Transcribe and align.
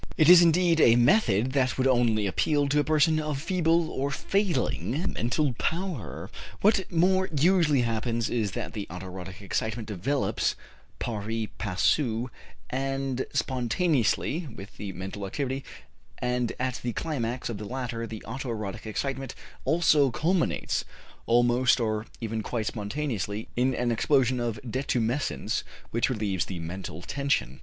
It 0.17 0.29
is 0.29 0.41
indeed 0.41 0.81
a 0.81 0.95
method 0.95 1.51
that 1.51 1.77
would 1.77 1.85
only 1.85 2.25
appeal 2.25 2.67
to 2.69 2.79
a 2.79 2.83
person 2.83 3.19
of 3.19 3.39
feeble 3.39 3.87
or 3.91 4.09
failing 4.09 5.13
mental 5.13 5.53
power. 5.59 6.31
What 6.61 6.91
more 6.91 7.27
usually 7.31 7.81
happens 7.81 8.27
is 8.27 8.53
that 8.53 8.73
the 8.73 8.87
auto 8.89 9.05
erotic 9.05 9.43
excitement 9.43 9.87
develops, 9.87 10.55
pari 10.97 11.51
passu 11.59 12.31
and 12.71 13.27
spontaneously, 13.31 14.47
with 14.47 14.77
the 14.77 14.91
mental 14.93 15.27
activity 15.27 15.63
and 16.17 16.51
at 16.59 16.79
the 16.81 16.93
climax 16.93 17.47
of 17.47 17.59
the 17.59 17.65
latter 17.65 18.07
the 18.07 18.23
auto 18.23 18.49
erotic 18.49 18.87
excitement 18.87 19.35
also 19.65 20.09
culminates, 20.09 20.83
almost 21.27 21.79
or 21.79 22.07
even 22.19 22.41
quite 22.41 22.65
spontaneously, 22.65 23.49
in 23.55 23.75
an 23.75 23.91
explosion 23.91 24.39
of 24.39 24.59
detumescence 24.67 25.61
which 25.91 26.09
relieves 26.09 26.45
the 26.45 26.57
mental 26.57 27.03
tension. 27.03 27.59